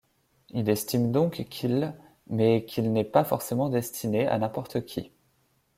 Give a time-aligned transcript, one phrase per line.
[0.49, 1.93] Il estime donc qu’il
[2.25, 5.11] mais qu’il n’est pas forcement destiné à n’importe qui.